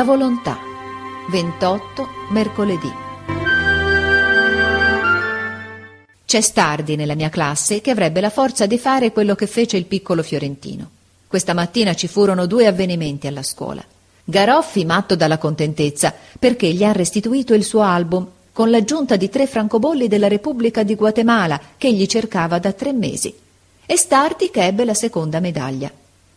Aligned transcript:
La 0.00 0.06
volontà. 0.06 0.56
28 1.28 2.08
mercoledì. 2.30 2.90
C'è 6.24 6.40
Stardi 6.40 6.96
nella 6.96 7.14
mia 7.14 7.28
classe 7.28 7.82
che 7.82 7.90
avrebbe 7.90 8.22
la 8.22 8.30
forza 8.30 8.64
di 8.64 8.78
fare 8.78 9.12
quello 9.12 9.34
che 9.34 9.46
fece 9.46 9.76
il 9.76 9.84
piccolo 9.84 10.22
Fiorentino. 10.22 10.88
Questa 11.26 11.52
mattina 11.52 11.92
ci 11.92 12.08
furono 12.08 12.46
due 12.46 12.66
avvenimenti 12.66 13.26
alla 13.26 13.42
scuola. 13.42 13.84
Garoffi 14.24 14.86
matto 14.86 15.16
dalla 15.16 15.36
contentezza 15.36 16.14
perché 16.38 16.68
gli 16.72 16.82
ha 16.82 16.92
restituito 16.92 17.52
il 17.52 17.62
suo 17.62 17.82
album 17.82 18.26
con 18.54 18.70
l'aggiunta 18.70 19.16
di 19.16 19.28
tre 19.28 19.46
francobolli 19.46 20.08
della 20.08 20.28
Repubblica 20.28 20.82
di 20.82 20.94
Guatemala 20.94 21.60
che 21.76 21.88
egli 21.88 22.06
cercava 22.06 22.58
da 22.58 22.72
tre 22.72 22.94
mesi. 22.94 23.34
E 23.84 23.98
Stardi 23.98 24.50
che 24.50 24.64
ebbe 24.64 24.86
la 24.86 24.94
seconda 24.94 25.40
medaglia. 25.40 25.92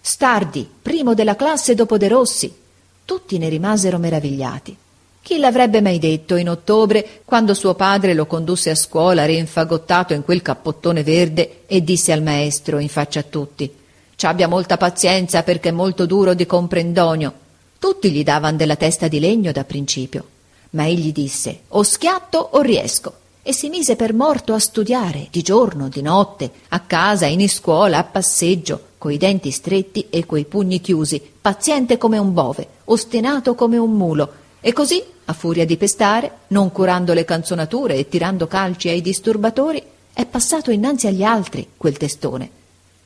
Stardi, 0.00 0.64
primo 0.80 1.14
della 1.14 1.34
classe 1.34 1.74
dopo 1.74 1.98
De 1.98 2.06
Rossi. 2.06 2.66
Tutti 3.08 3.38
ne 3.38 3.48
rimasero 3.48 3.96
meravigliati. 3.96 4.76
Chi 5.22 5.38
l'avrebbe 5.38 5.80
mai 5.80 5.98
detto 5.98 6.36
in 6.36 6.50
ottobre, 6.50 7.22
quando 7.24 7.54
suo 7.54 7.72
padre 7.72 8.12
lo 8.12 8.26
condusse 8.26 8.68
a 8.68 8.74
scuola 8.74 9.24
rinfagottato 9.24 10.12
in 10.12 10.22
quel 10.22 10.42
cappottone 10.42 11.02
verde 11.02 11.62
e 11.64 11.82
disse 11.82 12.12
al 12.12 12.20
maestro 12.22 12.78
in 12.78 12.90
faccia 12.90 13.20
a 13.20 13.22
tutti 13.22 13.74
Ci 14.14 14.26
abbia 14.26 14.46
molta 14.46 14.76
pazienza 14.76 15.42
perché 15.42 15.70
è 15.70 15.72
molto 15.72 16.04
duro 16.04 16.34
di 16.34 16.44
comprendonio. 16.44 17.32
Tutti 17.78 18.10
gli 18.10 18.22
davan 18.22 18.58
della 18.58 18.76
testa 18.76 19.08
di 19.08 19.20
legno 19.20 19.52
da 19.52 19.64
principio. 19.64 20.26
Ma 20.72 20.86
egli 20.86 21.10
disse 21.10 21.60
o 21.68 21.82
schiatto 21.82 22.36
o 22.36 22.60
riesco 22.60 23.14
e 23.48 23.54
si 23.54 23.70
mise 23.70 23.96
per 23.96 24.12
morto 24.12 24.52
a 24.52 24.58
studiare, 24.58 25.28
di 25.30 25.40
giorno, 25.40 25.88
di 25.88 26.02
notte, 26.02 26.50
a 26.68 26.80
casa, 26.80 27.24
in 27.24 27.40
iscuola, 27.40 27.96
a 27.96 28.04
passeggio, 28.04 28.88
coi 28.98 29.16
denti 29.16 29.50
stretti 29.50 30.08
e 30.10 30.26
coi 30.26 30.44
pugni 30.44 30.82
chiusi, 30.82 31.18
paziente 31.40 31.96
come 31.96 32.18
un 32.18 32.34
bove, 32.34 32.68
ostinato 32.84 33.54
come 33.54 33.78
un 33.78 33.90
mulo, 33.92 34.30
e 34.60 34.74
così 34.74 35.02
a 35.24 35.32
furia 35.32 35.64
di 35.64 35.78
pestare, 35.78 36.40
non 36.48 36.70
curando 36.70 37.14
le 37.14 37.24
canzonature 37.24 37.94
e 37.94 38.06
tirando 38.06 38.46
calci 38.46 38.90
ai 38.90 39.00
disturbatori, 39.00 39.82
è 40.12 40.26
passato 40.26 40.70
innanzi 40.70 41.06
agli 41.06 41.22
altri 41.22 41.70
quel 41.74 41.96
testone. 41.96 42.50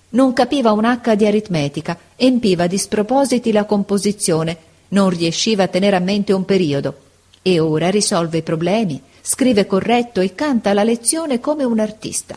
Non 0.08 0.32
capiva 0.32 0.72
un 0.72 0.84
H 0.84 1.14
di 1.14 1.24
aritmetica, 1.24 1.96
empiva 2.16 2.66
di 2.66 2.78
spropositi 2.78 3.52
la 3.52 3.64
composizione, 3.64 4.56
non 4.88 5.08
riesciva 5.08 5.62
a 5.62 5.68
tenere 5.68 5.94
a 5.94 6.00
mente 6.00 6.32
un 6.32 6.44
periodo. 6.44 6.96
E 7.42 7.60
ora 7.60 7.90
risolve 7.90 8.38
i 8.38 8.42
problemi, 8.42 9.00
scrive 9.22 9.66
corretto 9.66 10.20
e 10.20 10.34
canta 10.34 10.74
la 10.74 10.82
lezione 10.82 11.38
come 11.38 11.62
un 11.64 11.78
artista. 11.78 12.36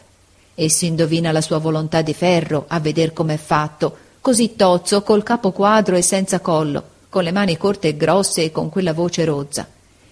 E 0.53 0.69
si 0.69 0.85
indovina 0.85 1.31
la 1.31 1.41
sua 1.41 1.57
volontà 1.57 2.01
di 2.01 2.13
ferro 2.13 2.65
a 2.67 2.79
veder 2.79 3.11
com'è 3.11 3.37
fatto, 3.37 3.97
così 4.21 4.55
tozzo, 4.55 5.01
col 5.01 5.23
capo 5.23 5.51
quadro 5.51 5.95
e 5.95 6.01
senza 6.01 6.39
collo, 6.39 6.83
con 7.09 7.23
le 7.23 7.31
mani 7.31 7.57
corte 7.57 7.89
e 7.89 7.97
grosse 7.97 8.43
e 8.43 8.51
con 8.51 8.69
quella 8.69 8.93
voce 8.93 9.25
rozza. 9.25 9.67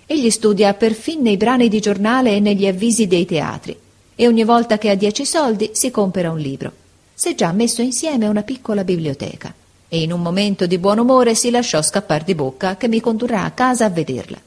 Egli 0.05 0.29
studia 0.29 0.73
perfin 0.73 1.21
nei 1.21 1.37
brani 1.37 1.69
di 1.69 1.79
giornale 1.79 2.35
e 2.35 2.39
negli 2.39 2.67
avvisi 2.67 3.07
dei 3.07 3.25
teatri 3.25 3.79
e 4.15 4.27
ogni 4.27 4.43
volta 4.43 4.77
che 4.77 4.89
ha 4.89 4.95
dieci 4.95 5.25
soldi 5.25 5.71
si 5.73 5.91
compera 5.91 6.31
un 6.31 6.39
libro. 6.39 6.71
S'è 7.13 7.35
già 7.35 7.51
messo 7.51 7.81
insieme 7.81 8.27
una 8.27 8.43
piccola 8.43 8.83
biblioteca 8.83 9.53
e 9.87 10.01
in 10.01 10.11
un 10.11 10.21
momento 10.21 10.65
di 10.65 10.77
buon 10.77 10.97
umore 10.97 11.35
si 11.35 11.51
lasciò 11.51 11.81
scappar 11.81 12.23
di 12.23 12.35
bocca 12.35 12.77
che 12.77 12.87
mi 12.87 12.99
condurrà 12.99 13.43
a 13.43 13.51
casa 13.51 13.85
a 13.85 13.89
vederla. 13.89 14.39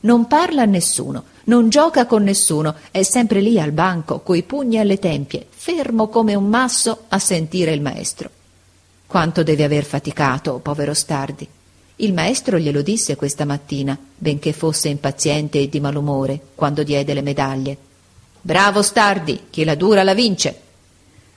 Non 0.00 0.26
parla 0.26 0.62
a 0.62 0.66
nessuno, 0.66 1.24
non 1.46 1.68
gioca 1.68 2.06
con 2.06 2.22
nessuno, 2.22 2.74
è 2.90 3.02
sempre 3.02 3.40
lì 3.40 3.60
al 3.60 3.72
banco, 3.72 4.20
coi 4.20 4.42
pugni 4.42 4.78
alle 4.78 4.98
tempie, 4.98 5.46
fermo 5.48 6.08
come 6.08 6.34
un 6.34 6.48
masso 6.48 7.04
a 7.08 7.18
sentire 7.18 7.72
il 7.72 7.80
maestro. 7.80 8.30
Quanto 9.06 9.42
deve 9.42 9.62
aver 9.62 9.84
faticato, 9.84 10.58
povero 10.58 10.92
Stardi. 10.92 11.46
Il 11.96 12.12
maestro 12.12 12.58
glielo 12.58 12.82
disse 12.82 13.14
questa 13.14 13.44
mattina, 13.44 13.96
benché 14.16 14.52
fosse 14.52 14.88
impaziente 14.88 15.60
e 15.60 15.68
di 15.68 15.78
malumore, 15.78 16.40
quando 16.54 16.82
diede 16.82 17.14
le 17.14 17.22
medaglie. 17.22 17.76
Bravo 18.40 18.82
Stardi, 18.82 19.44
chi 19.48 19.62
la 19.62 19.76
dura 19.76 20.02
la 20.02 20.14
vince. 20.14 20.60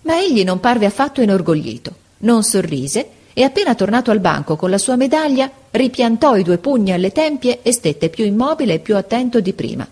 Ma 0.01 0.19
egli 0.19 0.43
non 0.43 0.59
parve 0.59 0.87
affatto 0.87 1.21
inorgoglito, 1.21 1.93
non 2.19 2.43
sorrise 2.43 3.09
e 3.33 3.43
appena 3.43 3.75
tornato 3.75 4.09
al 4.09 4.19
banco 4.19 4.55
con 4.55 4.71
la 4.71 4.79
sua 4.79 4.95
medaglia, 4.95 5.49
ripiantò 5.69 6.35
i 6.35 6.43
due 6.43 6.57
pugni 6.57 6.93
alle 6.93 7.11
tempie 7.11 7.59
e 7.61 7.71
stette 7.71 8.09
più 8.09 8.25
immobile 8.25 8.73
e 8.73 8.79
più 8.79 8.97
attento 8.97 9.39
di 9.39 9.53
prima. 9.53 9.87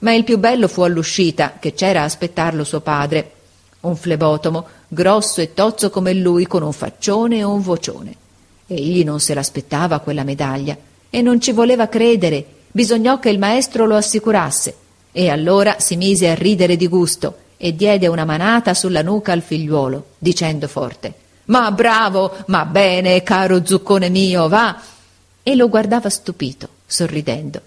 Ma 0.00 0.12
il 0.12 0.24
più 0.24 0.38
bello 0.38 0.68
fu 0.68 0.82
all'uscita, 0.82 1.54
che 1.58 1.74
c'era 1.74 2.02
a 2.02 2.04
aspettarlo 2.04 2.64
suo 2.64 2.80
padre, 2.80 3.32
un 3.80 3.96
flebotomo, 3.96 4.66
grosso 4.88 5.40
e 5.40 5.54
tozzo 5.54 5.90
come 5.90 6.14
lui, 6.14 6.46
con 6.46 6.62
un 6.62 6.72
faccione 6.72 7.38
e 7.38 7.42
un 7.42 7.60
vocione. 7.60 8.14
Egli 8.66 9.04
non 9.04 9.20
se 9.20 9.34
l'aspettava 9.34 10.00
quella 10.00 10.24
medaglia 10.24 10.76
e 11.10 11.22
non 11.22 11.40
ci 11.40 11.52
voleva 11.52 11.88
credere, 11.88 12.44
bisognò 12.70 13.18
che 13.18 13.30
il 13.30 13.38
maestro 13.38 13.86
lo 13.86 13.96
assicurasse. 13.96 14.74
E 15.10 15.30
allora 15.30 15.76
si 15.78 15.96
mise 15.96 16.28
a 16.28 16.34
ridere 16.34 16.76
di 16.76 16.86
gusto 16.86 17.36
e 17.56 17.74
diede 17.74 18.06
una 18.06 18.24
manata 18.24 18.74
sulla 18.74 19.02
nuca 19.02 19.32
al 19.32 19.42
figliuolo, 19.42 20.10
dicendo 20.18 20.68
forte 20.68 21.12
Ma 21.46 21.72
bravo, 21.72 22.36
ma 22.46 22.64
bene, 22.66 23.22
caro 23.22 23.64
zuccone 23.64 24.10
mio, 24.10 24.48
va. 24.48 24.78
E 25.42 25.54
lo 25.54 25.68
guardava 25.68 26.10
stupito, 26.10 26.68
sorridendo. 26.86 27.60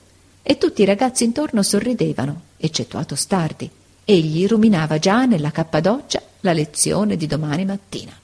E 0.43 0.57
tutti 0.57 0.81
i 0.81 0.85
ragazzi 0.85 1.23
intorno 1.23 1.63
sorridevano, 1.63 2.41
eccettuato 2.57 3.15
Stardi. 3.15 3.69
Egli 4.03 4.47
ruminava 4.47 4.97
già 4.97 5.25
nella 5.25 5.51
cappadoccia 5.51 6.21
la 6.41 6.53
lezione 6.53 7.15
di 7.15 7.27
domani 7.27 7.65
mattina. 7.65 8.20